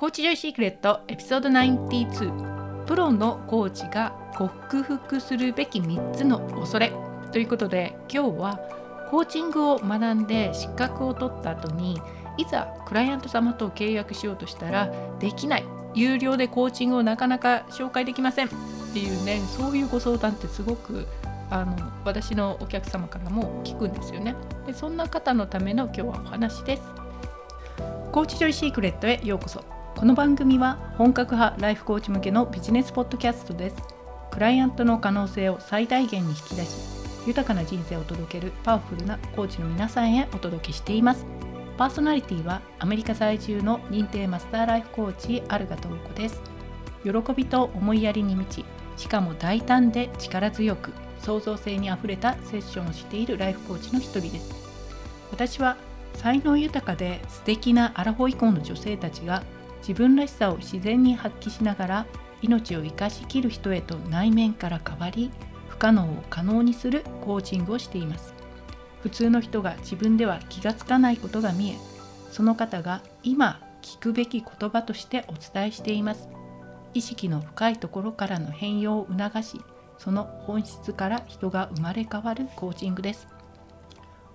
[0.00, 6.90] コーチジョイシークレットエピソード92プロのコーチが克服するべき3つの恐れ。
[7.32, 8.60] ということで今日は
[9.10, 12.00] コーチングを学んで資格を取った後に
[12.38, 15.64] いざクライアント様と契約しようとしたらできない
[15.94, 18.46] 有料でコーチングをなかなか紹介できません。
[18.46, 18.50] っ
[18.94, 21.06] ていうねそういうご相談ってすごく
[21.50, 21.76] あの
[22.06, 24.34] 私のお客様からも聞くんですよね。
[24.66, 26.82] でそんな方のための今日はお話です。
[28.12, 29.62] コーチジョイシークレットへようこそ。
[29.96, 33.76] この番組は本格派ライフコーチ向けのビジネスポッドキャストです。
[34.30, 36.78] クライアントの可能性を最大限に引き出し
[37.26, 41.26] 豊かな人生を届けるパワフルなコーチの皆さんへお届けしています。
[41.76, 46.40] パーソナリティはアメリカ在住の認定マスターライフコーチアルガトウコです。
[47.04, 48.64] 喜びと思いやりに満ち
[48.96, 54.54] しかも大胆で力強く創造性にあふれたセッションをしているライフコーチの一人です。
[55.30, 55.76] 私は
[56.14, 59.42] 才能豊かで素敵なアラフォー以降の女性たちが
[59.80, 62.06] 自分らしさを自然に発揮しながら
[62.42, 65.30] 命を生かしきる人へと内面から変わり
[65.68, 68.34] 不可能を可能にするコーチングをしています。
[69.02, 71.76] 普通の人が自分では気がつかないことが見え
[72.30, 76.28] その方が今聞くべき言葉としてお伝えしています。
[76.92, 79.60] 意識の深いところからの変容を促し
[79.96, 83.28] その本質から人が生まれ変わるコーチングです。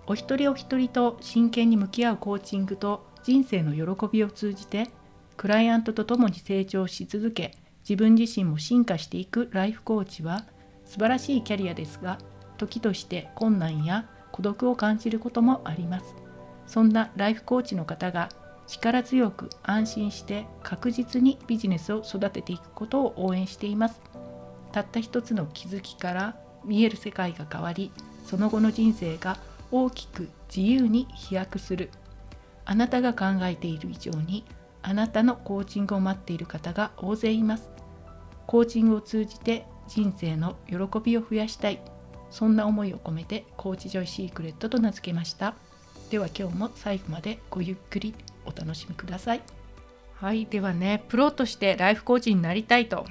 [0.07, 4.87] お一人お一人と真剣に向き合うコーチングと人生の喜びを通じて
[5.37, 7.51] クライアントと共に成長し続け
[7.87, 10.45] 自分自身も進化していくライフコーチは
[10.85, 12.17] 素晴らしいキャリアですが
[12.57, 16.15] 時として困難や孤独を感じることもあります。
[16.67, 18.29] そんなライフコーチの方が
[18.67, 24.01] 力強く安心して確実にビジネスを育てていくことを応援しています。
[24.71, 27.91] たった一つの気づきから見える世界が変わり
[28.25, 29.37] その後の人生が
[29.71, 31.89] 大きく自由に飛躍する。
[32.65, 34.43] あなたが考えている以上に
[34.87, 37.71] あなたのコーチングを待っている方が大勢います。
[38.45, 41.81] コーチングを通じて人生の喜びを増やしたい。
[42.29, 45.55] そんな思いを込めてコーチジョイシークレットと名付けました。
[46.11, 48.13] では今日も最後までごゆっくり
[48.45, 49.41] お楽しみください。
[50.17, 53.07] はいではねプロとしてライフコーチになりたいと。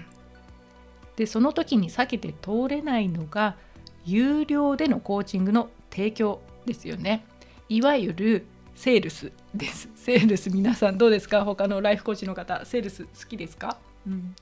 [1.16, 3.56] でその時に避けて通れないのが
[4.04, 7.26] 有料でのコーチングの提供ですよね。
[7.68, 9.32] いわゆるセールス。
[9.54, 9.88] です。
[9.96, 11.44] セールス皆さんどうですか？
[11.44, 14.34] 他のライフコーチの方セールス好きですか、うん、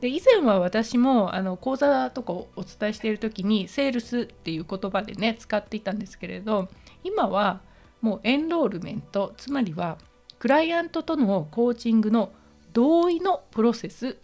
[0.00, 6.68] で以前は私もあの講座とかをお伝えしている時にセールスっていう言葉でね使っていたんですけれど
[7.02, 7.60] 今は
[8.00, 9.98] もうエンロールメントつまりは
[10.38, 12.32] クライアントとのコーチングの
[12.72, 14.16] 同意のプロセス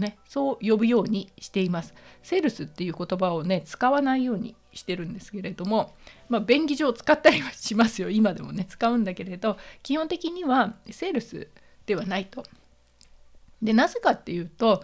[0.00, 1.94] ねそう呼ぶようにしています。
[2.22, 5.94] セールスっていう言葉をね使わないようにしてるんですけれども、
[6.28, 11.48] まあ、便宜上使ったりはしますよ今でもね使うんだけれど基本的にはセールス
[11.86, 12.44] ではないと。
[13.62, 14.82] でなぜかっていうと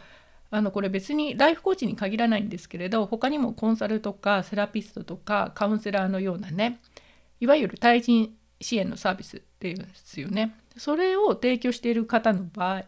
[0.50, 6.80] あのこれ別にライフコーチに限らないんですけれど他にもコンサルとかセラピストとかカウンセラーのようなね
[7.40, 10.54] いわゆる対人支援のサービスっていうんですよね。
[10.76, 12.82] それを提供している方の場合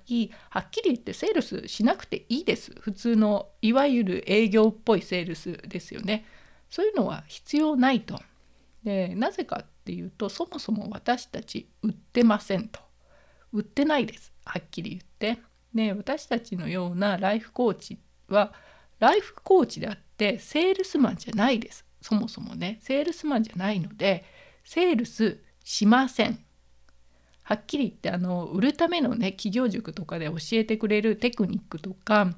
[0.50, 2.72] はっきり言ってセールスしなくていいです。
[2.80, 6.24] 普通のいわゆる営業っぽいセールスですよね。
[6.70, 8.20] そういうのは必要ないと。
[8.84, 12.80] でなぜかっていうとそもそも私たち売ってませんと。
[13.52, 14.32] 売ってないです。
[14.44, 15.42] はっきり言って。
[15.74, 18.52] で私たちのようなライフコーチは
[18.98, 21.84] ライフコーチであってセールスマンじゃないです。
[22.00, 22.78] そもそもね。
[22.82, 24.24] セールスマンじゃないので
[24.64, 26.44] セールスしません。
[27.48, 32.34] はっきり言ってあの売るためのね企業塾とかで教えてくれるテクニックとか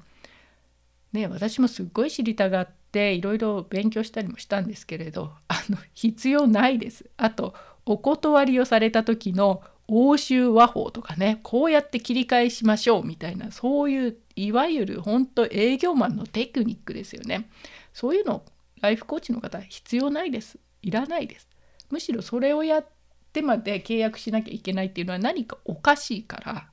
[1.11, 7.09] ね私もすっごい知りたがっていろいろ勉強したりもしたんですけれどあの必要ないです。
[7.17, 7.53] あと
[7.85, 17.49] お断りをされた時の欧州和法とかねこうやって切り返しましょうみたいなそういういわゆる本当営業マンのテクニックですよね。
[17.91, 18.43] そういうの
[18.79, 20.57] ライフコーチの方必要ないです。
[20.81, 21.49] いらないです。
[21.89, 22.85] むしろそれをやっ
[23.31, 26.67] てまで契約しなきゃいけないっていうのは何かおかしいから。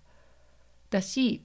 [0.90, 1.42] だし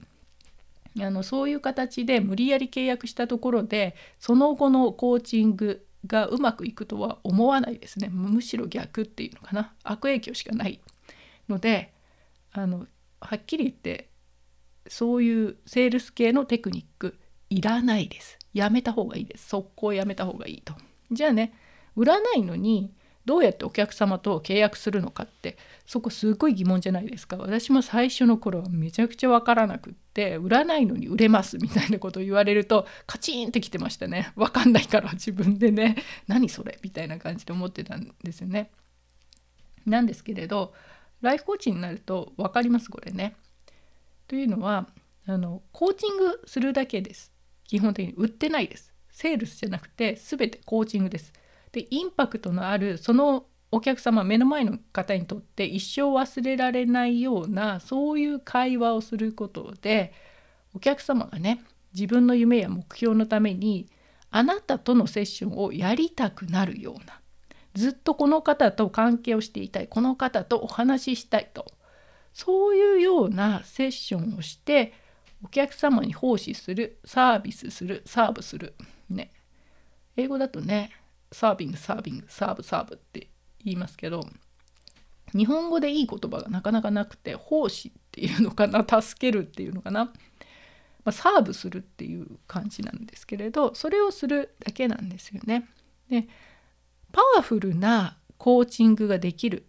[1.00, 8.08] あのそういう形で無理やり契約したところでその後のコーチングがうまくいくとは思わないですね。
[8.08, 9.74] むしろ逆っていうのかな。
[9.82, 10.80] 悪影響しかない
[11.48, 11.92] ので
[12.52, 12.86] あの
[13.20, 14.08] はっきり言って
[14.88, 17.18] そういうセールス系のテクニック
[17.50, 20.74] いらないですやめた方がいいです速攻やめた方がいいと
[21.10, 21.54] じゃあね
[21.96, 22.92] 売らないのに
[23.24, 25.56] どうやってお客様と契約するのかって
[25.86, 27.36] そこすごい疑問じゃないですか。
[27.36, 34.32] 私も最初の頃はめちゃくちゃ分からなくって売らないのに売れますみたいなことを言われるとカチンってきてましたね。
[34.36, 35.96] 分かんないから自分でね。
[36.28, 36.78] 何それ？
[36.82, 38.70] みたいな感じで思ってたんですよね。
[39.86, 40.74] なんですけれど
[41.22, 43.36] ライフコーチになると分かりますこれね。
[44.28, 44.86] というのは
[45.26, 47.32] あのコーチングするだけです。
[47.66, 48.92] 基本的に売ってないです。
[49.10, 51.32] セールスじゃなくて全てコーチングです。
[51.74, 60.12] でインパクトのあるそのお客様目の前の方にとって一生忘れられないようなそういう会話をすることで
[60.72, 63.88] お客様がね自分の夢や目標のために
[64.30, 67.20] あなたとのセッションをやりたくなるような
[67.74, 71.66] ずっとこの方と関係をしていたいこの方とお話ししたいと
[72.32, 74.92] そういうようなセッションをして
[75.44, 78.74] お客様に奉仕するサービスするサーブする
[79.10, 79.32] ね。
[80.16, 80.90] 英語だとね
[81.34, 83.28] サービングサービングサーブサーブって
[83.64, 84.24] 言いますけど
[85.34, 90.12] 日本語でいい言葉がなかなかなくて奉仕っていうのかな助けるっていうのかな、ま
[91.06, 95.68] あ、サーブするっていう感じなんですけれどそれをするだけなんですよね。
[96.08, 96.28] で
[97.10, 99.66] パワフルなコーチングができる。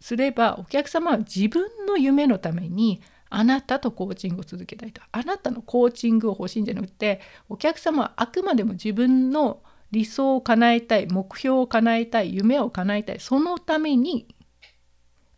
[0.00, 5.00] すればお客様は自分の夢のためにあなたとコーチングを続けたいと。
[5.12, 9.62] あなたのコーチングを欲しいんじゃなくてお客様はあくまでも自分の
[9.96, 14.28] 理想を叶えたい目標を叶えたい夢を叶えたいそのために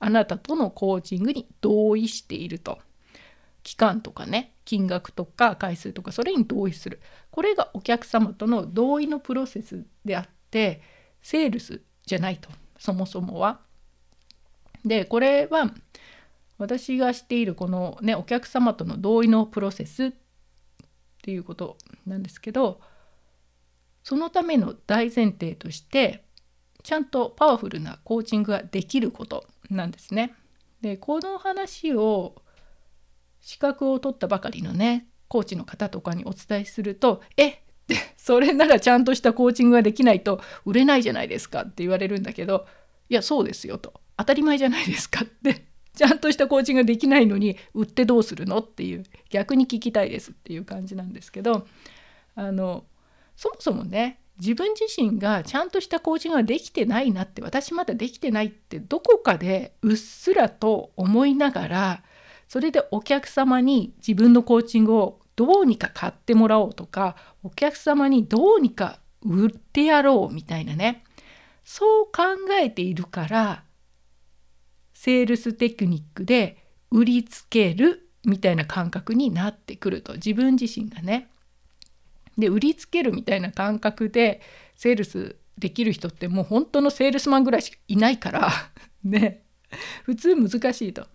[0.00, 2.80] あなたとのコーチングに同意していると
[3.62, 7.00] 期間とかね金額とか回数とかそれに同意する
[7.30, 10.82] これがお客様との同意のプロセスであって
[11.22, 12.48] セールスじゃないと
[12.80, 13.60] そもそもは。
[14.84, 15.72] でこれは
[16.58, 20.12] 私がしているこのねお客様との同意のプロセスっ
[21.22, 21.76] ていうこと
[22.06, 22.80] なんですけど
[24.08, 26.24] そのための大前提として
[26.82, 30.34] ちゃんとパワフルなコーチングができることなんですね。
[30.80, 32.36] でこの話を
[33.42, 37.56] 資格を取ったばかりのねコーチの方とかにお伝えすると「えっ
[37.86, 42.66] て それならちゃんとしたコーチングができないと売れないじゃないですか」って言われるんだけど
[43.10, 45.66] 「いやそうですよ」と「当たり前じゃないですか」って。
[45.94, 48.58] ちゃんとしたコーチングができないのに売ってどうするの？
[48.60, 51.66] っていう逆に聞きたいですっていう感じなんですけど
[52.36, 52.84] あの
[53.38, 62.02] そもそもね自分自身がちゃんとしたコーチングができてないなって私まだできてないってどこかでうっすらと思いながら
[62.48, 67.14] それでお客様に自分のコーチングをどうにか買ってもらおうとか
[67.44, 71.04] お客様にどうにか売ってやろうみたいなね
[71.62, 72.22] そう考
[72.60, 73.62] えているから
[74.94, 81.28] セールステクニックで売りつけるみたいな感覚になってくると自分自身がね。
[82.38, 84.40] で売りつけるみたいな感覚で
[84.76, 88.50] セールスできる人ってもう本当のセールスマンぐらいしかいないから
[89.02, 89.42] ね
[90.04, 91.06] 普通難しいと。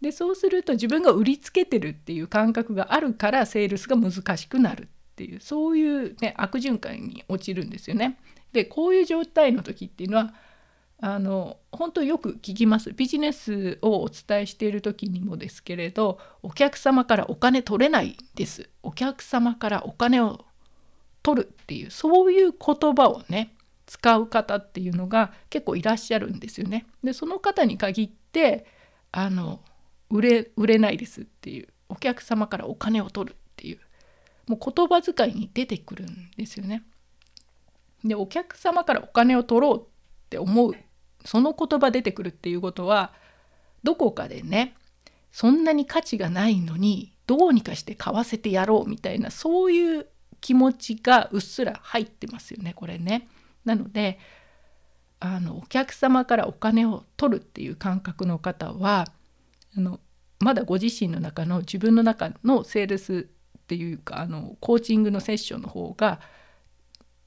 [0.00, 4.86] でそうすると自分が売りつけてるっていう感覚があるからセールスが難しくなるっ
[5.16, 8.16] ていうそういう、ね、悪循環に陥るんですよね。
[8.52, 10.34] でこういう状態の時っていうのは
[11.00, 20.44] あの本当よく聞きますビジネスをお伝えしている時にもですけれどお客様からお金取れないですお客様からお金を
[21.28, 23.52] 取るっていうそういう言葉をね
[23.84, 26.86] 使う方っていうのが結構いらっしゃるんですよね。
[27.04, 28.64] でその方に限って
[29.12, 29.60] あの
[30.08, 33.78] 売れ売れないですっていうお客様からお金を取るっていう
[34.46, 36.82] もう言葉遣いに出てくるんですよね。
[38.02, 39.84] でお客様からお金を取ろうっ
[40.30, 40.74] て思う
[41.26, 43.12] その言葉出てくるっていうことは
[43.82, 44.76] どこかでね
[45.30, 50.06] そんなに価値がないのにどうにかして買わせてやろうみたいなそういう
[50.40, 53.28] 気持ちがうっすら入ってますよねこれね。
[53.64, 54.18] なので
[55.20, 59.06] あのお客様からお金を取るっていう感覚の方は
[59.76, 60.00] あの
[60.38, 63.28] まだご自身の中の自分の中のセールス
[63.58, 66.20] っていうかあのコーチングのセッションの方が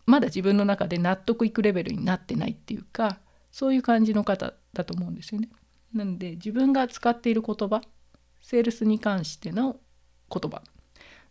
[0.06, 3.20] まだ自分の中で納得いくレベルになってないっていうか
[3.51, 5.50] そういう感じの方だと思うんですよね。
[5.94, 7.82] なので自分が使っている言葉
[8.41, 9.77] セールスに関しての
[10.34, 10.63] 言葉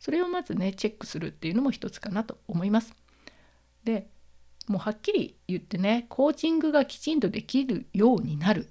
[0.01, 2.95] それをまずねチェックするっていうのも一つかなと思います。
[3.85, 4.09] で
[4.67, 8.69] もうはっきり言ってねコーチングがきちんとできるようになる。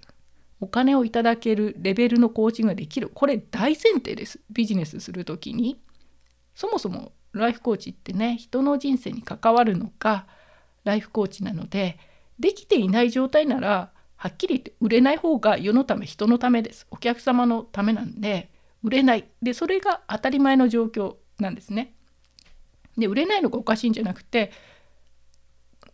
[0.59, 3.09] お金をいただけるレベルのコーチングができる。
[3.13, 4.41] これ大前提です。
[4.50, 5.79] ビジネスする時に。
[6.55, 10.25] そもそもライフコーチってね人の人生に関わるのか
[10.83, 11.98] ライフコーチなので
[12.39, 16.88] できていない状態ならはっきり言って売れない方が世のため人のためです。
[16.91, 18.50] お客様のためなんで
[18.83, 21.93] 売れないでそれが当たり前の状況なんですね。
[22.98, 24.51] で売れないのがおかしいんじゃなくて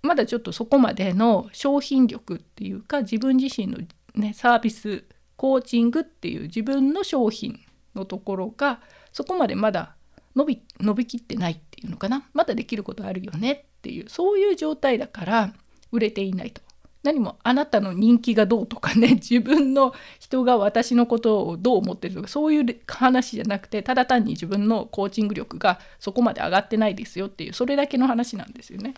[0.01, 3.77] まだちょっとそこまでの商品力っていうか自分自身の、
[4.15, 5.03] ね、サービス
[5.35, 7.59] コーチングっていう自分の商品
[7.95, 9.95] のところがそこまでまだ
[10.35, 15.53] 伸び伸びきってないっていうのかなまだできることあるよねっていうそういう状態だから
[15.91, 16.61] 売れていないと。
[17.05, 28.95] 何もあなたの人気がどうとかね 自分の人が私のことをどう思ってるとかそういう話じゃなくてただ単に自分のコーチング力がそこまで上がってないですよっていうそれだけの話なんですよね。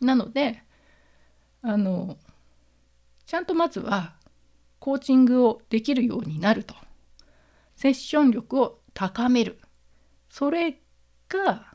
[0.00, 0.62] なので
[1.60, 2.16] あの
[3.26, 4.14] ちゃんとまずは
[4.78, 6.74] コーチングをできるようになると。
[7.74, 9.58] セッション力を高める。
[10.30, 10.80] それ
[11.28, 11.74] が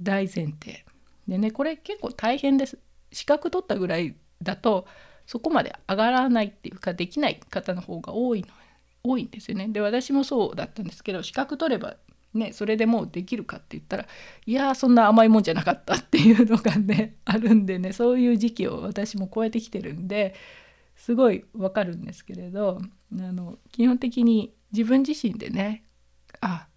[0.00, 0.84] 大前提。
[1.28, 2.78] でねこれ結構大変です。
[3.12, 4.86] 資格取ったぐらいだと
[5.26, 8.48] そこまで上がらないっていうかできない方の方が多いの
[9.02, 9.68] 多いんですよね。
[9.68, 11.96] で私もそうだったんですけど資格取れば
[12.34, 14.06] ねそれでもうできるかって言ったら
[14.46, 20.34] いやそんな甘いもんじゃなかったっていうのがね あるんでねそういう時期を私も超えてきてるんで
[20.96, 22.80] すごいわかるんですけれど
[23.12, 25.84] あの基本的に自分自身でね
[26.40, 26.68] あ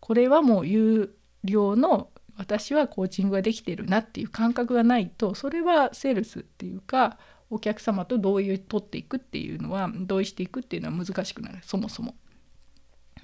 [0.00, 1.14] これはもう有
[1.44, 7.18] 料の私はコーチングができてるなっていう感覚がないとそれはセールスっていうか
[7.50, 12.14] お客様と同意を取っていくっていうのは同意していくっていうのは難しくなるそもそも。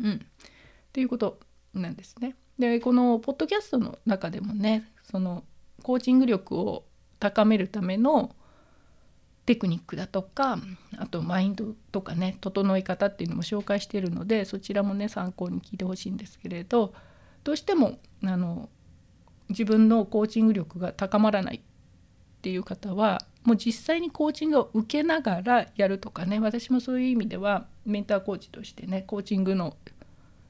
[0.00, 0.18] うん、っ
[0.92, 1.38] ていうこと
[1.72, 2.34] なんですね。
[2.58, 5.44] でこのポッドキャストの中でもねその
[5.82, 6.84] コーチング力を
[7.20, 8.34] 高めるための
[9.46, 10.58] テクニックだとか
[10.96, 16.94] あとマインドとかね整え方っていうのも紹介しているのでそちらもね参考に聞いてほしいんですけれど
[17.44, 18.70] どうしてもあの
[19.48, 21.60] 自分のコーチング力が高まらないっ
[22.42, 29.76] ていう方はもう実際にコーチングを受けながらやるとかね私もそういう意味ではメンターコーチとしてねコーチングの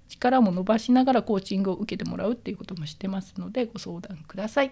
[0.08, 4.70] 力も伸ばしながらコーチングを受けてもらうっていうこともしてますのでご相談ください。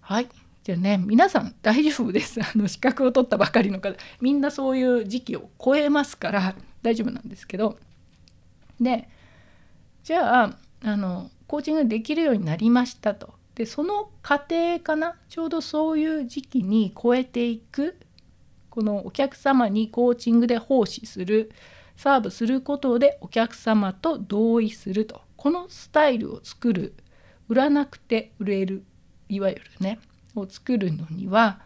[0.00, 0.28] はい。
[0.62, 2.40] じゃあね皆さん大丈夫です。
[2.42, 3.96] あの資格を取ったばかりの方。
[4.20, 7.78] みんなそういう時期を超えますから大丈夫なんですけど。
[8.80, 9.08] で
[10.04, 13.39] じゃああのコーチングできるようになりましたと。
[13.60, 15.16] でその過程かな？
[15.28, 17.94] ちょうどそういう時期に超えていく
[18.70, 21.52] このお客様にコーチングで奉仕する
[21.94, 25.20] サーブすることでお客様と同意すると。
[25.36, 26.94] このスタイルを作る
[27.50, 28.82] 売らなくて売れる
[29.28, 29.98] いわゆるね
[30.34, 31.60] を作るのには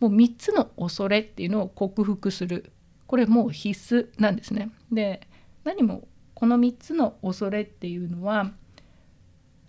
[0.00, 2.72] もう3つの恐れっていうのを克服する。
[3.06, 4.70] これもう必須なんですね。
[4.90, 5.20] で
[5.62, 8.50] 何もこの3つの恐れっていうのは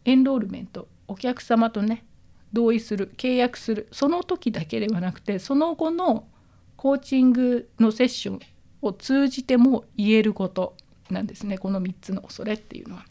[0.05, 2.05] エンロールメントお客様とね
[2.53, 6.27] 同意する契約するその時だけではなくてその後の
[6.75, 8.39] コーチングのセッション
[8.81, 10.75] を通じても言えること
[11.09, 13.05] なんですねこの3つの恐れっていうのは。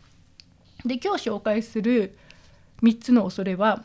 [0.85, 2.17] で今日紹介する
[2.83, 3.85] 3つの恐れは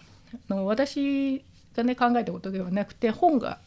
[0.50, 1.44] あの私
[1.76, 3.60] がね考えたことではなくて本が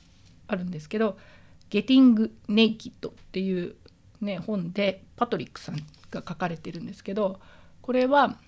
[0.47, 1.19] あるんですけど
[1.71, 3.75] 「Getting Naked」っていう、
[4.21, 5.77] ね、本でパトリックさん
[6.11, 7.41] が書かれてるんですけど
[7.83, 8.39] これは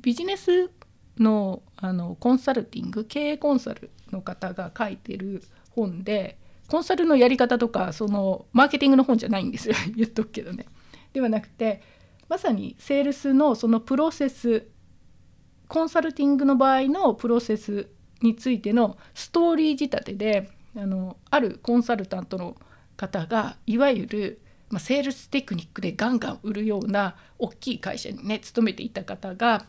[0.00, 0.70] ビジネス
[1.18, 6.38] のあのコンサルティング経営コンサルの方が書いてる本で
[6.68, 10.66] コンサルのやり方とかそのマーケティングの本じゃないんですよ 言っとくけどね。
[11.12, 11.82] ではなくて
[12.28, 14.66] まさにセールスのそのプロセス
[15.68, 17.88] コンサルティングの場合のプロセス
[18.22, 22.56] についてのストーリー仕立てであのあるコンサルタントの
[22.96, 24.40] 方がいわゆる、
[24.70, 29.66] まあ、セールステクニックでガンガン売るような大きい会社にね勤めていた方が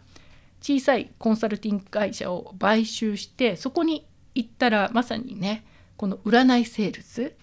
[0.63, 5.65] 小さいコンサルティング会社を買収してそこに行ったらまさにね
[5.97, 7.33] この占いセールス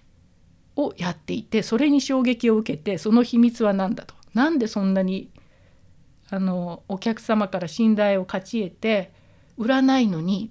[0.75, 5.31] をやっていてそれに衝撃を受けてその秘密は何だとなんでそんなに
[6.31, 9.12] あのお客様から信頼を勝ち得て
[9.59, 10.50] 売らないのに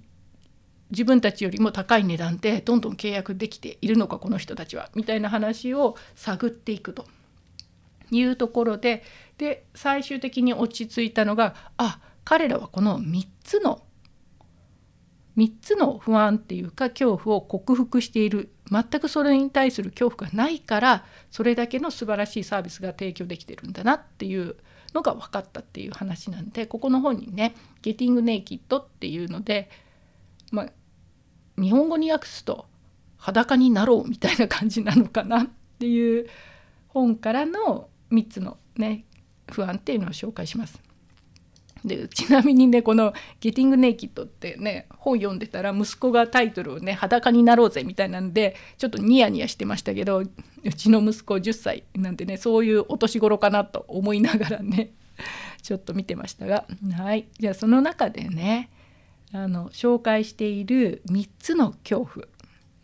[0.90, 4.90] 自分たちよりも高い値段でどんどん契約できているのかこの人たちは。
[4.94, 7.06] みたいな話を探っていくと
[8.10, 9.02] いうところで
[9.38, 13.82] で最終的に落ち着いたのがあ彼らはこの3つの
[15.36, 24.56] 3つの不安っていうか恐怖を克服している全くそれに対する恐怖がないからそれだけの素晴らしいサービスが提供できてるんだなっていう
[24.92, 29.70] のが分かったっていう話なんでここの本にね「ゲティング・ネイキッド」っていうので、
[30.50, 30.72] まあ、
[31.60, 32.66] 日本語に訳すと
[33.16, 35.48] 「裸になろう」みたいな感じなのかなっ
[35.78, 36.28] ていう
[36.88, 39.04] 本からの3つのね
[39.50, 40.89] 不安っていうのを紹介します。
[41.84, 50.28] でちなみにねこの「ゲティング・ネイキッド」ってね本読んでたら息子がタイトルをね「裸になろうぜ」みたいなんでちょっとニヤニヤしてましたけどう
[50.76, 54.92] ちの息子10歳なんでねそういうお年頃かなと思いながらね
[55.62, 56.66] ちょっと見てましたが。
[56.96, 57.28] はい。
[57.38, 58.70] じゃあその中でね
[59.32, 62.26] あの紹介している3つの恐怖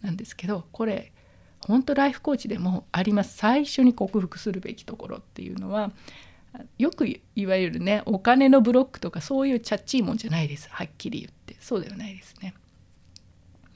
[0.03, 1.13] なんですけどこれ
[1.61, 3.37] 本当ライフコーチでもあります。
[3.37, 5.93] 最初に克服するべきところっていうのは
[6.79, 12.55] よくいわゆるねお金のブロックとかそういうチャッチいもんじゃないですはっきり言ってそうではないですね。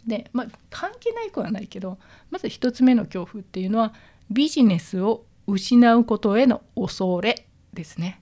[0.06, 1.98] でまあ関係ないくはないけど
[2.30, 3.92] まず1つ目の恐怖っていうのは
[4.30, 8.20] ビジネスを失うことへの恐れですね。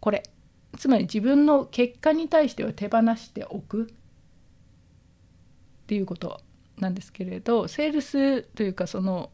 [0.00, 0.22] これ
[0.78, 3.86] つまり自分の結果に対しては手放しておくっ
[5.86, 6.40] ていうこと
[6.78, 9.30] なんですけれどセールスというかその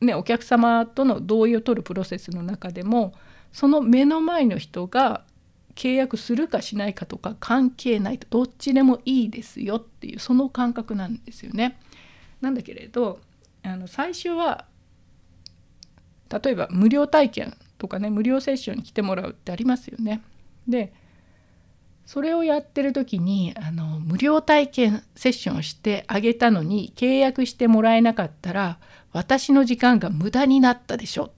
[0.00, 3.12] ねお客様との同意を取るプロセスの中でも
[3.52, 5.24] その目の前の人が
[5.74, 11.78] 契約するかしないかとか関係ないとどっちでもいいですよっていうその感覚なんですよね。
[12.40, 13.20] なんだけれど
[13.62, 14.66] あの最初は
[16.28, 20.22] 例えば無料体験とかね無料セッションに来てもらうってありますよね。
[20.66, 20.92] で
[22.04, 28.78] それをやってる時にあの無料体験セッションをしてあげたのに契約してもらえなかったら
[29.12, 31.32] 私の時間が無駄になったでしょ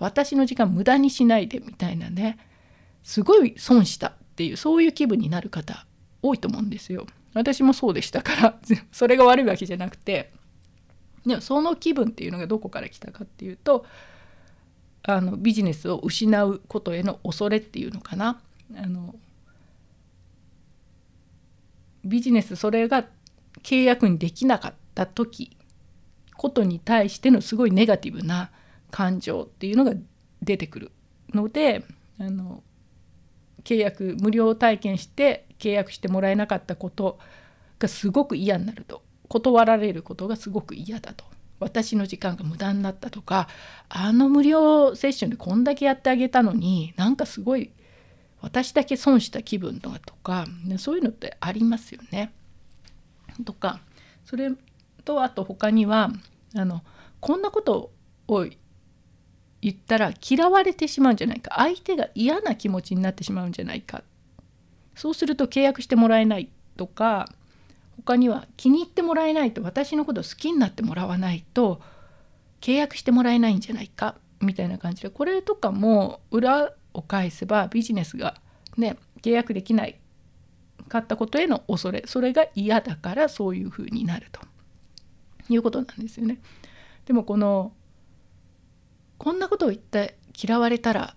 [0.00, 2.38] 私の時間無駄にしないでみたいなね
[3.02, 5.86] すごい損したっていうそういう気分になる方
[6.22, 7.06] 多いと思うんですよ。
[7.32, 8.58] 私もそうでしたから
[8.90, 10.32] それが悪いわけじゃなくて
[11.24, 13.86] でもその気分っていうのがどこから来たかっていうと
[15.02, 18.40] あのビジネスを失うことへの恐れっていうのかな。
[18.76, 19.14] あの
[22.04, 23.06] ビジネスそれが
[23.62, 25.56] 契約にできなかった時
[26.34, 28.50] ことに対してのすごいネガティブな
[28.90, 29.94] 感情っていうのが
[30.42, 30.92] 出てくる
[31.32, 31.84] ので
[32.18, 32.62] あの
[33.64, 37.18] 契約無料体験して契約してもらえなかったこと
[37.78, 41.24] がすごく嫌になると断られることがすごく嫌だと
[41.60, 43.48] 私の時間が無駄になったとか
[43.88, 47.70] あの無料セッションでこんだけやってあげたのになんかすごい
[48.40, 52.32] 私だけ損した気分とかとか、ね、そういうのってありますよね。
[53.44, 53.80] とか
[54.24, 54.50] それ
[55.04, 56.10] とあと他には
[56.54, 56.82] あの
[57.20, 57.92] こんなこと
[58.28, 58.46] を
[59.62, 64.02] 言ったら嫌われてしまうんじゃないか相手が嫌な気持ちになってしまうんじゃないか
[64.94, 67.28] そうすると契約してもらえないとか
[67.96, 71.80] 他には気に入ってもらえないと私のこと好きになってもらわないと
[72.60, 78.36] 契約してもらえないんじゃないかみたいな感じでこれとかも裏を返せばビジネスが
[78.76, 79.98] ね契約できない
[80.88, 84.40] かったことへの恐れそれが嫌だからそういうふうになると
[85.48, 86.38] いうことなんですよね。
[87.06, 87.72] でもこの
[89.20, 91.14] こんなことを言って嫌われたら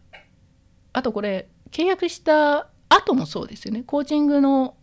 [0.92, 3.84] あとこれ契約した後もそうですよね。
[3.84, 4.76] コーチングの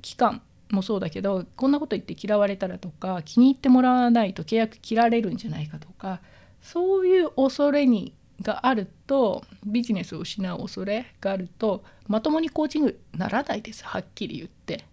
[0.00, 6.20] 期間もそうだけどこんなこと言って嫌われたらとか気に入ってもらわないと契約切られるんじゃないかとか
[6.62, 13.84] そういう恐れにがあるとビジネスを失う恐れがあるとまともにコーチングならないです。
[13.84, 14.84] はっきり言って。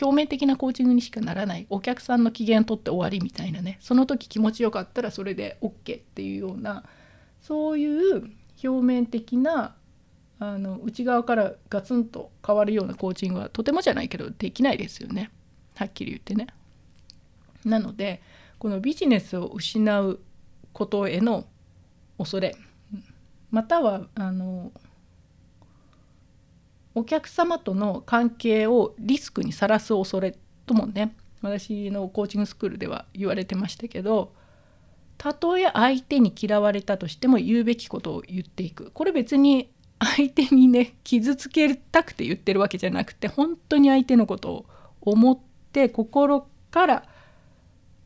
[0.00, 6.84] 表面的なコーチングにしかならないお客さんの機嫌取って終わりみたいなねその時気持ちよかったらそれで OK っていうような
[7.40, 8.30] そういう
[8.62, 9.76] 表面的な
[10.40, 15.30] あの内側からガツンと変わるようなコーチングはとてもじゃないけどできないですよね
[15.74, 16.48] はっきり言ってね。
[17.64, 18.20] なので
[18.58, 20.20] このビジネスを失う
[20.72, 21.46] ことへの
[22.18, 22.56] 恐れ
[23.50, 24.72] またはあの
[26.94, 34.32] お客様との関係をリスクにさらす恐れともね私のコーチングスクールでは言われてましたけど
[35.16, 38.92] たとえ相手に嫌われたとしても言うべきことを言っていく。
[38.92, 44.66] これ別に相手にね傷つけたくて言ってるわけじゃなくて本当に相手のことを
[45.00, 45.38] 思っ
[45.72, 47.04] て心から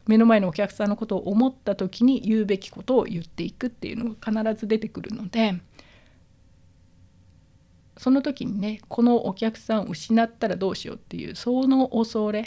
[0.06, 5.60] 目の前のお客さんのことを思った時に言うべきことを言っていくっていうのが必ず出てくるので
[7.96, 12.44] その時にねこのお客さんを失ったらどうしようっていうその恐れ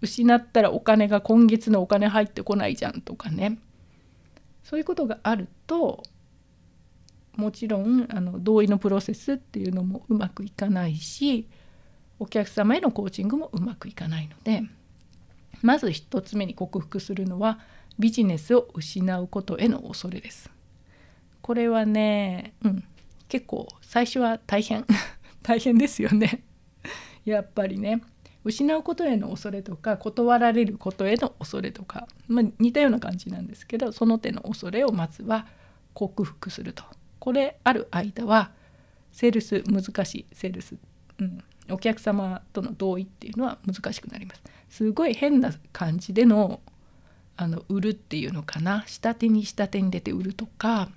[0.00, 3.58] 失ったらお金が今月のお金入ってこないじゃんとかね
[4.62, 6.02] そういうことがあると
[7.36, 11.48] もちろんあの同意のプロセスっていうのもうまくいかないし
[12.18, 14.62] お客様へのコーチングもうまくいかないので
[15.62, 17.60] まず1つ目に克服するのは
[17.98, 20.50] ビジネスを失うことへの恐れです。
[21.42, 22.84] これはね、うん、
[23.28, 24.84] 結構最初は大変。
[25.42, 26.42] 大変ですよね。
[27.24, 28.02] やっぱりね。
[28.44, 35.46] 失うことへの恐れとか断られることへの恐れとか、まあ、似たような感じなんですけどその手の恐れをまずは
[35.92, 36.84] 克服すると。
[37.18, 38.52] これある間は
[39.12, 40.26] セールス難しい。
[40.32, 40.76] セールス、
[41.18, 44.42] うん、お客様との同意っていうのは難しくなります。
[44.70, 46.60] すごい変な感じでの
[47.36, 48.84] あの売るっていうのかな。
[48.86, 50.88] 下手に下手に出て売るとか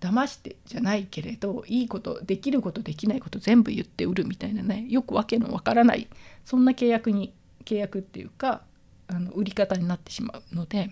[0.00, 6.08] 騙してじゃないけれどいいことできることできないこと全部言って売るみたいなねよくわけのわからない
[6.44, 7.32] そんな契約に
[7.64, 8.62] 契約っていうか
[9.08, 10.90] あの売り方になってしまうので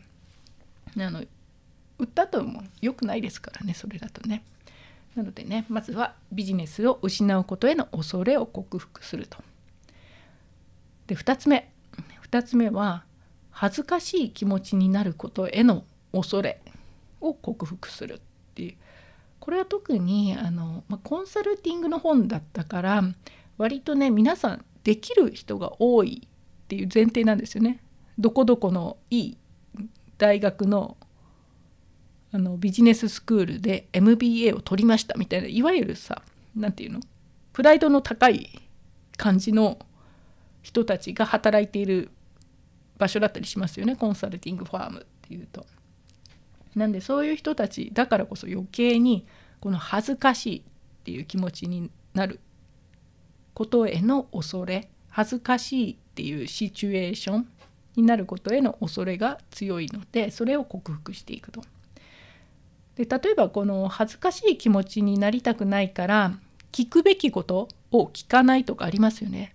[0.99, 1.23] あの
[1.99, 4.43] 売ったとも良くないですからねそれだとね。
[5.14, 9.38] なのでねまずはビジネスを失うことへの恐れを克服すると。
[11.07, 11.71] で2つ目
[12.29, 13.05] 2つ目は
[13.51, 16.61] 恥ずかしい気持ちになることへの恐れ
[17.21, 18.21] を克服するっ
[18.55, 18.77] ていう
[19.44, 23.02] これは特にあの、まあ、コンサルティングの本だったから
[23.59, 27.83] 割とね皆さんできる人が多いっていう前提なんですよね。
[28.18, 29.38] どこどこのいい
[30.16, 30.96] 大学の
[32.33, 36.22] あのビジネススクールで MBA を取りましたみたいないわゆるさ
[36.57, 37.00] 何て言うの
[37.52, 38.48] プライドの高い
[39.18, 39.78] 感じの
[40.62, 42.09] 人たちが働いている
[42.96, 45.66] 場所だったりしますよねコンサルティングファームっていうと。
[46.74, 49.26] なんでそういう人たちだからこそ余計に
[49.60, 50.62] この恥ずかしいっ
[51.04, 52.40] ていう気持ちになる
[53.54, 57.48] ことへの恐れ恥ずかしいっていうシチュエーション
[57.96, 61.62] になることへの恐れが強いのでそれを克服していくと。
[62.96, 66.32] で例えばこの恥ずかしい気持ちになりたくないから
[66.70, 69.54] 聞くべきことを聞かないとかありますよね。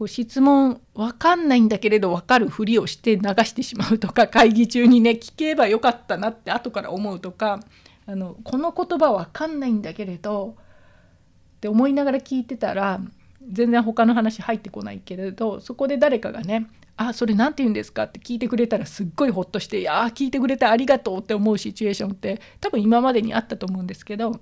[0.00, 7.60] こう質問わかんないんだけれど分かるふりをして流してしまうとか会議中にね聞けばよかったなって後から思うとか
[8.06, 12.98] あのこの言葉わかんないんだけれどって思いながら聞いてたら
[13.46, 24.40] 全然他の話入ってこないけれどそこで誰かがね「あそれ何て言うんですか?」って聞いてくれたらすっごいほっとして「いや聞いてくれてありがとう」って思うシチュエーションって多分今までにあったと思うんですけど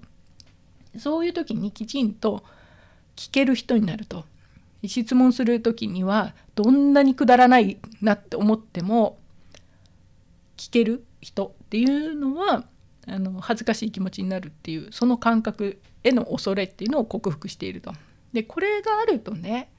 [0.96, 2.44] そういう時にきちんと
[3.16, 4.24] 聞ける人になると
[4.86, 9.18] 質問する時にはどんなにくだらないなって思っても
[10.56, 12.64] 聞ける人っていうのは
[13.06, 17.92] あの恥ずかしい気持ちになるっていうその感覚への恐れっていうのを克服していると。
[18.32, 19.70] でこれがあるとね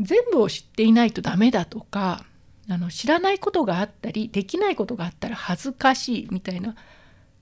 [0.00, 2.24] 全部を知っていないとダメだとか
[2.68, 6.74] あの知らないことがあったりできないことがあったら恥ずかしいみたいな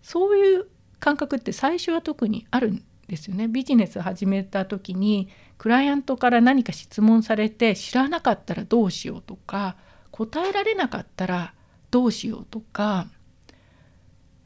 [0.02, 0.66] そういう
[0.98, 3.48] 感覚って最初は特にあるんですよね。
[3.48, 5.28] ビジネス始めた時に
[5.60, 9.76] クライアントから何か質問されて知らなかったらどうしようとか
[10.10, 11.52] 答えられなかったら
[11.90, 13.08] どうしようとか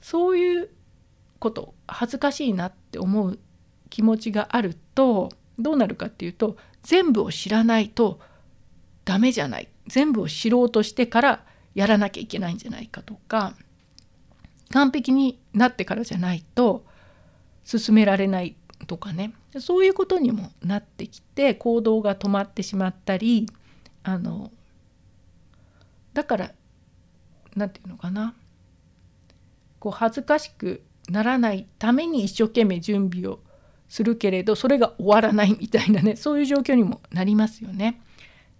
[0.00, 0.70] そういう
[1.38, 3.38] こと恥ずかしいなって思う
[3.90, 8.18] 気持ちがあるとどうなるかっていうと全部を知らないと
[9.04, 9.68] ダメじゃない。
[9.86, 11.44] 全部を知ろうとしてから
[11.76, 13.54] やらなきゃいけないんじゃないかとか
[14.72, 16.84] 完璧になってからじゃないと
[17.62, 23.46] 進められないとかねそういうことにもなってきて行動が止まってしまったり
[24.02, 24.50] あの
[26.12, 26.52] だから
[27.56, 28.34] 何て言うのかな
[29.78, 33.40] こう恥ずかしくならないために一生懸命準備を
[33.88, 38.00] するけれどそれが終わらないみたいなねそういう状況にもなりますよね。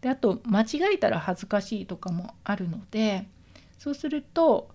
[0.00, 3.26] であと間違えたら恥ずかしいとかもあるので
[3.78, 4.73] そうすると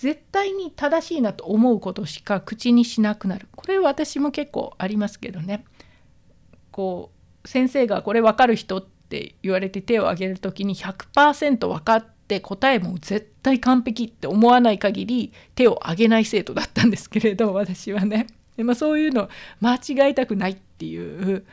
[0.00, 3.48] 絶対に正しいなと思うことしか口にしなくなる。
[3.54, 5.62] これ私も結構ありますけどね。
[6.70, 7.10] こ
[7.44, 18.26] う先生がこれ分かる人って言われて手を挙げる時に100%分かって答えも絶対完璧って思わない限り手を挙げない生徒だったんですけれど私はね。
[18.56, 19.28] で、まあ、そういうの
[19.60, 21.44] 間違えたくないっていう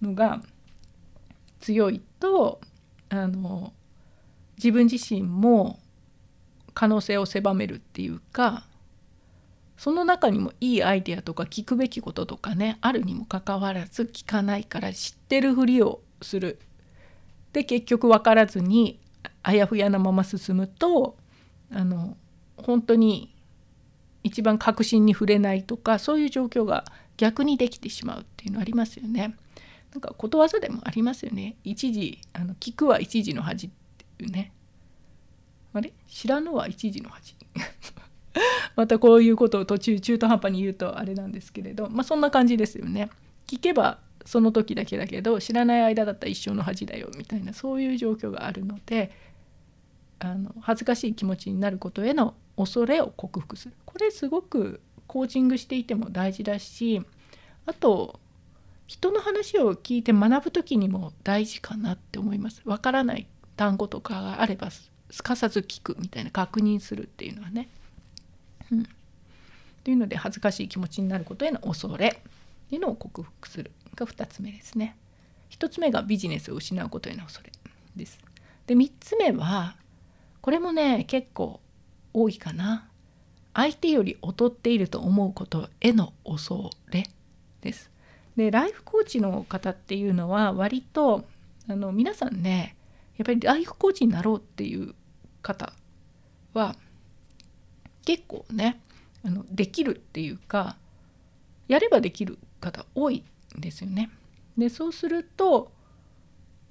[0.00, 0.40] のが
[1.58, 2.60] 強いと
[3.08, 3.72] あの
[4.58, 5.80] 自分自身も
[6.74, 8.66] 可能性を狭めるっていうか
[9.76, 16.58] その中にもいいアイデアとか聞くべきこととかねあるにもかかわらず聞かないから知ってるふりをする。
[17.52, 18.98] で結局分からずに
[19.42, 21.16] あやふやなまま進むと
[21.72, 22.16] あの
[22.56, 23.34] 本当に
[24.22, 26.84] 一番確信に触れないとかそういう状況が
[27.16, 29.36] 逆にできてしまうっていうのありますよね。
[29.92, 31.56] なんかことわざでもありますよね。
[31.62, 33.70] 一時あの聞くは一時の恥っ
[34.16, 34.52] ていうね。
[35.74, 35.92] あれ？
[36.06, 37.36] 知らぬは一時の恥
[38.76, 43.10] またこういうことを途中中途半端に言うとあれなんですけれどまあそんな感じですよね。
[43.46, 49.10] 聞けばその時だけだけど知らない間だったら一生の恥だよみたいなそういう状況があるので
[50.18, 57.02] あの恥ずかしい気持ちになることへの恐れを克服するこれすごくコーチングしていても大事だし
[57.66, 58.18] あと
[58.86, 62.62] 人の話を聞いて学ぶ時にも大事かなって思います。
[62.64, 64.70] わからない単語とかがあれば
[65.14, 67.68] すかさず聞くみたいな確認するっていうのはね。
[68.72, 68.84] うん、
[69.84, 72.10] というので恥ずかしい気持ちになることへの恐れっ
[72.68, 74.96] ていうのを克服するが2つ目ですね。
[75.50, 77.52] 1つ目がビジネスを失うことへの恐れ
[77.94, 78.18] です。
[78.66, 79.76] で3つ目は
[80.40, 81.60] これもね結構
[82.12, 82.88] 多いかな。
[83.54, 87.04] 相手より劣っていると思うことへの恐れ
[87.60, 87.88] です。
[88.36, 91.24] でライフコーチの方っていうのは割と
[91.68, 92.74] あの皆さんね
[93.16, 94.96] やっぱりライフコーチになろうっていう
[95.44, 95.72] 方
[96.54, 96.74] は
[98.04, 98.80] 結構ね
[99.24, 100.76] あのできるっていうか
[101.68, 103.22] やればできる方多い
[103.56, 104.10] んですよね。
[104.58, 105.70] でそうすると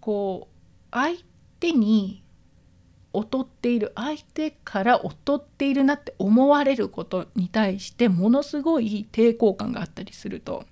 [0.01, 0.55] こう
[0.91, 1.19] 相
[1.59, 2.21] 手に
[3.13, 10.65] 劣っている相手から劣っているなって思われることに対してものすごい抵抗感があったりすると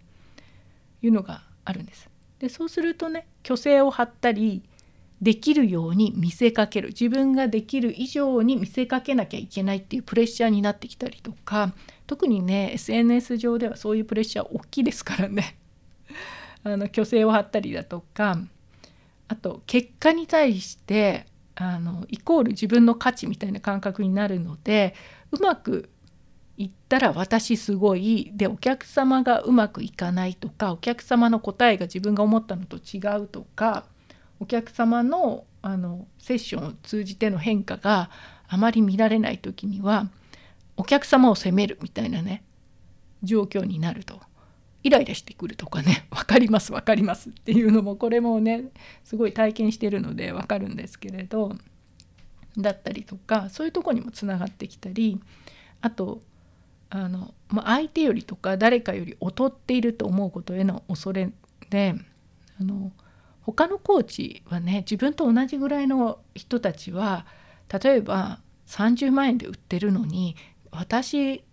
[1.02, 2.10] いうのがあるんです。
[2.40, 4.64] でそうするとね虚勢を張ったり
[5.22, 6.90] できるように見せかける。
[6.90, 11.74] 自分ができる以上に見せかけなきゃいけないっていうプレッシャーになってきたりとか。
[12.08, 15.58] 特にね SNS 上ではそういうプレッシャー大きいですからね。
[16.64, 18.40] あの虚勢を張ったりだとか。
[19.28, 24.94] あと結果に対してあのイコール自分の価値みたいな感覚になるので
[25.32, 25.90] うまく
[26.58, 33.86] いったら私すごいでお客様がうまくいかないとかお客様の答えが自分が思ったのと違うとか
[34.42, 38.10] お客様のあのセッションを通じての変化が
[38.48, 40.10] あまり見られない時には
[40.76, 42.44] お客様を責めるみたいなね
[43.22, 44.20] 状況になると。
[44.84, 48.72] イライラしてくるとかね 分かります分かりますっていうのもこれもね
[49.04, 51.56] すごい体験してるので分かるんですけれど
[52.58, 55.22] だったりとかそういうとこにもつながってきたり
[55.82, 56.24] あと
[56.90, 61.30] あの、ま、相手よりとか誰かより劣っていると思うことへの恐れ
[61.70, 61.94] で
[62.60, 62.92] あの
[63.42, 67.26] 他のコーチはね自分と同じぐらいの人たちは
[67.82, 70.36] 例えば30万円で売ってるのに
[70.72, 71.44] 私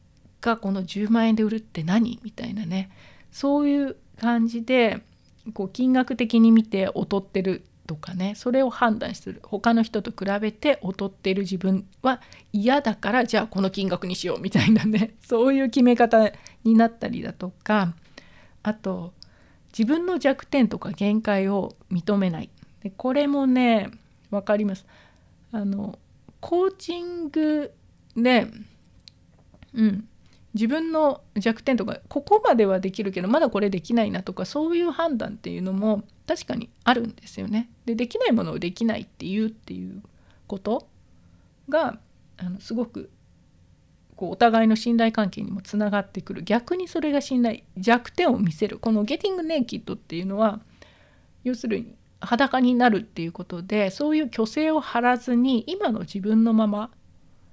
[0.41, 2.91] がこの10万円で売るって何みたいなね
[3.33, 5.01] そういう感じで
[5.55, 9.41] こう金額的に見て劣ってるとかねそれを判断する。
[9.43, 12.21] 他の人と比べて劣ってる自分は
[12.53, 16.31] 嫌だからじゃあこの金額にしようみたいなねそういう決め方
[16.65, 17.95] になったりだとか
[18.63, 19.15] あと
[19.79, 22.51] 自分の弱点とか限界を認めない。
[22.83, 23.91] でこれもね
[24.31, 24.87] 分かります。
[25.53, 25.99] あの
[26.41, 27.73] コーチング
[28.17, 28.49] で
[29.73, 30.09] うん。
[30.55, 37.71] 自分の弱点とかここまではできるけどまだこれできないなとかそういう判断っていうのも確かにあるんですよね。
[37.85, 40.03] でできないものをできないっていうっていう
[40.49, 40.89] こと
[41.69, 41.99] が
[42.39, 43.11] あのすごく
[44.19, 46.43] こうお互いの信頼関係にもつながってくる。
[46.43, 48.79] 逆にそれが信頼弱点を見せる。
[48.79, 50.61] この「ゲティング・ネイキッド」っていうのは
[51.45, 56.91] 要するに裸になるっていうことでそういう虚勢を張らずに今の自分のまま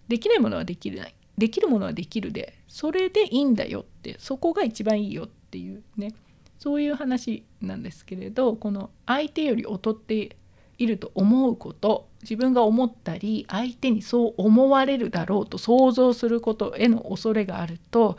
[0.08, 1.14] できないものはできない。
[1.38, 6.16] できるものはできるでそれでいいんだよってそこが一番いいよっていうね。
[6.58, 10.36] そういう話なんですけれどこの相手より劣って
[10.80, 18.18] いると思うこと自分が思ったり相手にそう思われるだろうと想像することへの恐れがあると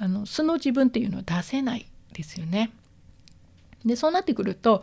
[0.00, 2.70] あの素の自分っていうのは出せないですよね。
[3.84, 4.82] でそうなってくると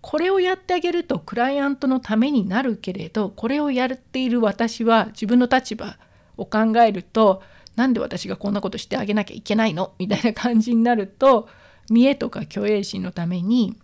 [0.00, 5.98] これをやってあげるとクライアントのためになるけれどこれをやっている私は自分の立場
[6.36, 7.42] を考えると
[7.74, 9.92] なんで私がこんなことしてあげなきゃいけないの？
[9.98, 11.48] みたいな感じになると
[11.90, 13.76] 見栄とか虚栄心のために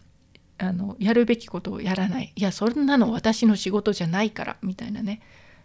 [0.63, 2.33] あのやるべきことをやらない。
[2.37, 5.21] いやそんなの私の仕事じゃないからみたいなね。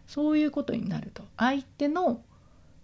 [0.07, 1.23] そういうことになると。
[1.37, 2.21] 相手の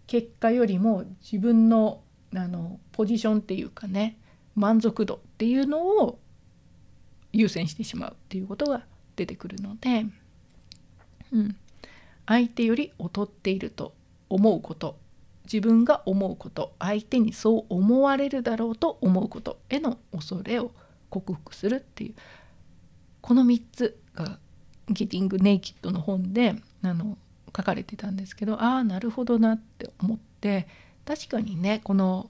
[0.05, 2.01] 結果よりも自分の
[2.35, 4.17] あのポジションっていうかね
[4.55, 6.19] 満足度っていうのを
[7.31, 10.05] 優先してしまうっていうことが出てくるので、
[11.31, 11.55] うん、
[12.27, 13.93] 相手より劣っていると
[14.29, 14.97] 思うこと
[15.45, 20.71] 自分が思うこと相手にそう思われるだろうと思うことへの恐れを
[21.13, 22.13] 克服するっていう。
[23.21, 24.37] この3つが
[24.89, 27.17] 「ゲティング・ネイキッド」の本であの
[27.55, 30.67] 書かれてたんですけどああなるほどなって思って
[31.05, 32.29] 確かにねこの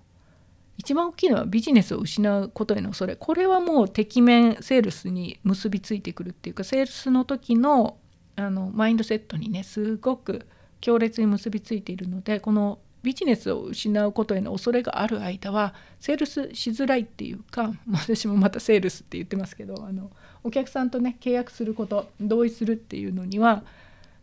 [0.77, 3.15] 一番大きいのはビジネスを失うことへの恐れ。
[3.15, 7.97] これはもうてきめんセールスに結びついてくるっていうかセールスの時の
[8.35, 10.47] あのマインドセットにねすごく
[10.81, 20.09] 強烈に結びついているのでこのビジネスを失うことへの恐れがある間はセールスしづらいっていうか私もまたセールスって言ってますけどあの
[20.43, 23.63] お客さんとね契約すること同意するっていうのには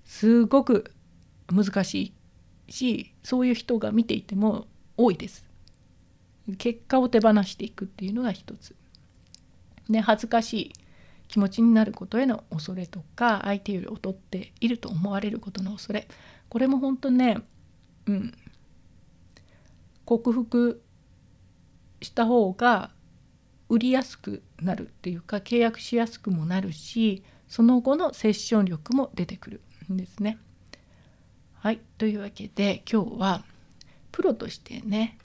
[0.04, 0.90] すごく
[1.52, 2.14] 難し
[2.68, 4.66] いしそういう人が見ていても
[4.96, 5.46] 多いです。
[6.58, 8.74] 結果を手放していくっていうのが一つ。
[9.88, 10.72] で恥ずかしい
[11.28, 16.08] 気持ちになることへの恐れとか相手より劣っていると思われることの恐れ
[16.48, 17.38] これも本当ね
[18.06, 18.34] うん
[20.10, 20.82] 克服
[22.02, 22.90] した方が
[23.68, 29.60] 売りやすくなるっていうか契約しやすくもなるしその後のセッション力も出てくる
[29.92, 30.38] んですね。
[31.54, 33.44] はいというわけで今日は
[34.10, 35.16] プロとしてね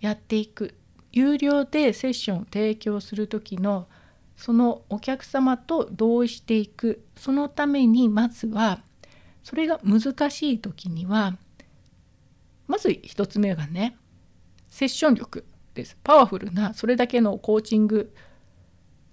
[0.00, 0.74] やっていく
[1.12, 3.88] 有料でセッションを提供する時の
[4.36, 8.80] そのお客様と同意していくそのためにまずは
[9.42, 11.36] それが難しい時には
[12.68, 13.98] まず1つ目がね
[14.70, 15.96] セッション力です。
[16.02, 18.12] パワフルなそれだけのコーチング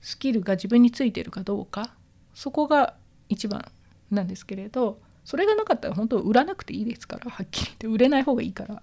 [0.01, 1.95] スキルが自分についてるかどうか
[2.33, 2.95] そこが
[3.29, 3.65] 一番
[4.11, 7.87] なんですけれどそれがなかったら本当売らなくていいですからはっきり言って。
[7.87, 8.81] 売れない方がいいから。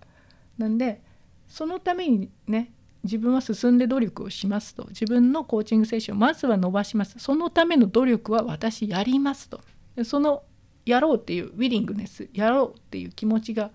[0.59, 1.01] なんで
[1.49, 4.87] そのためにね自分は進んで努力をしますと。
[4.89, 7.19] 自分のコーチングセッションまずは伸ばします。
[7.19, 9.61] そのための努力は私やりますと。
[10.05, 10.43] その
[10.85, 13.71] やろうっていうウィリングネスやろうっていう気持ちが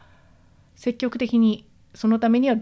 [0.76, 2.58] 積極的にそのためには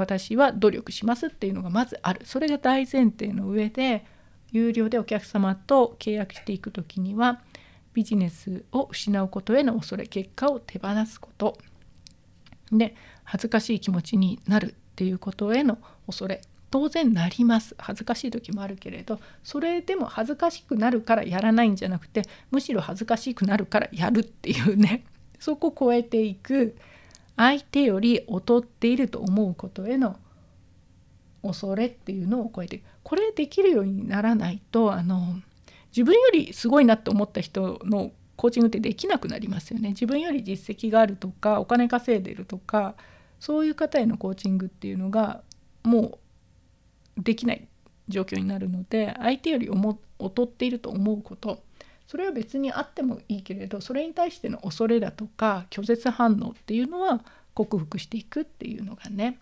[0.00, 2.20] 私は努力しますっていうのがまずある。
[2.24, 4.04] それが大前提の上で
[4.52, 7.40] 有料でお客様と契約していく時には
[7.92, 11.58] ビジネスを失うことへの恐れ結果を手放すこと。
[12.72, 16.40] で恥ずかしい気持ちになるっていうことへの恐れ。
[16.70, 17.76] 当然なります。
[17.78, 25.04] 恥ずかしい時もあるけれどそれでも恥ずかしくなるからやらないんじゃなくてむしろ恥ずかしくなるからやるっていうね。
[25.38, 26.76] そこを超えていく。
[27.36, 30.18] 相手より劣っていると思うことへの
[31.42, 35.36] 恐れっていうのを超えてこれできるようにならないとあの
[35.90, 39.90] 自分よりすごいなって思った人のコーチングってできなくなりますよね。
[39.90, 42.96] 自分より実績があるとかお金稼いでるとか
[43.38, 45.42] そういう方へのコーチングっていうのが
[45.84, 46.18] も
[47.16, 47.68] うできない
[48.08, 51.62] 状況になるので相手より劣っていると思うこと
[52.06, 57.20] それは別にあってもいいけれどそれに対しての恐れだとか拒絶反応っていうのは
[57.54, 59.38] 克服していくっていうのがね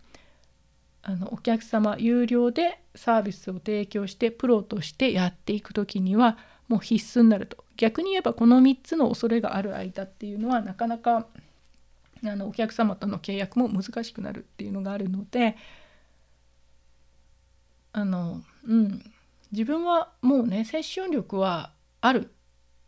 [1.03, 7.65] あのお客様有料でサービスを提供してプロとしてやっていく時にはもう必須になると。
[7.77, 11.27] 逆に言えばこの3つの恐れがある間っていうのはなかなか
[12.25, 15.57] あのお客様との契約も難しくなるっていうのがあるので
[17.93, 19.13] あのうん。
[19.51, 22.31] 自分はもうねセッション力はある。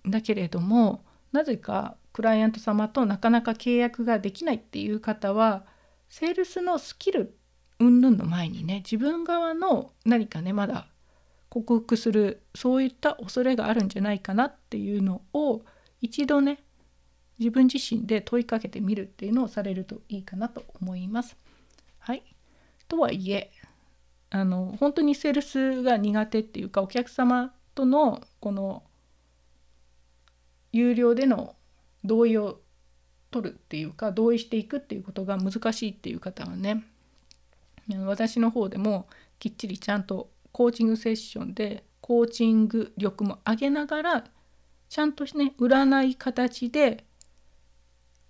[0.07, 5.64] だけれどもなぜかクライアント様となかなか契約ができないっていう方は
[6.09, 7.37] セールスのスキル
[7.81, 10.87] 云々の前にね自分側の何かねまだ
[11.49, 15.62] 克服するそういった恐れがあるんじゃないかなっていうのを
[16.01, 16.62] 一度ね
[17.38, 21.37] 自分自身で問いかけてみるっていうのをされるといいかなと思います。
[21.99, 22.23] はい、
[22.87, 23.51] とはいえ
[24.31, 28.83] あの本当にセールスが苦手っていうかお客様とのこの
[30.75, 31.55] 有料での
[32.05, 32.61] 同意を
[33.31, 36.85] 取るっていうか同意していくっていうことが難しいっていう方はね
[38.05, 39.07] 私の方でも
[39.39, 44.25] きっちりちゃんとコーチングセッションでコーチング力も上げながら
[44.89, 47.05] ちゃんとね売らない形で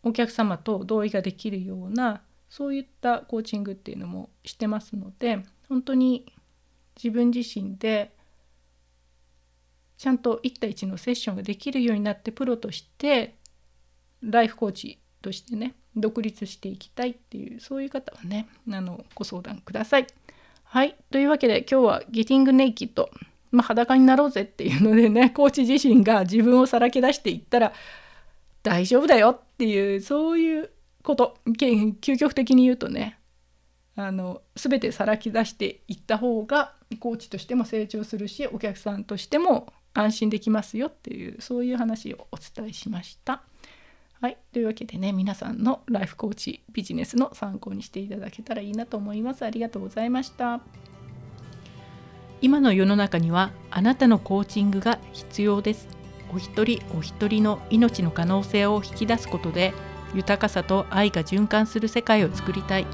[0.02, 6.26] お客様と同意ができるようなそういったコーチングっていうのもしてますので本当に
[6.96, 8.13] 自分自身で
[9.96, 13.36] ちゃんと1対1のセッションができるようになってプロとして
[14.22, 20.06] ライフコーチとしてね独立していきたいっていうそういう方はねあのご相談ください。
[20.64, 20.96] はい。
[21.10, 23.10] というわけで今日は「ゲティングネイキッド」
[23.52, 27.72] まあ、裸になろうぜっていうのでね コーチ自身が自分をさらけ出していったら
[28.64, 30.70] 大丈夫だよっていうそういう
[31.02, 31.38] こと。
[31.46, 33.18] 究極的に言うとね
[33.94, 43.42] あの全てさらき出していった方がコーチとしても成長するしお客さんとしても安心できますよっていうそういう話をお伝えしました。
[44.20, 49.44] はい、というわけでね皆さんのライフコーチビジネスの参考にしていただけたらいいなと思います。
[49.44, 50.60] ありがとうございました。
[52.40, 55.88] 今の世の中にはあなたのコーチングが必要です。
[56.32, 59.72] お一人お一人の命の可能性を引き出すことで
[60.14, 62.86] 豊かさと愛が循環する世界を作りたい。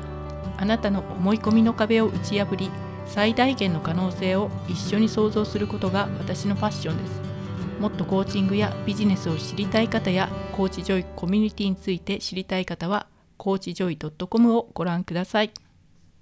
[0.59, 2.71] あなたの思い込みの壁を打ち破り
[3.13, 7.21] 最大限の可能性を一緒に創造することが私のファッションです
[7.81, 15.51] もっとコーチングやビジネスを知りたい方やコーチジョイコミュニティについて知りたい方はコーチジョイ .com をご覧ください。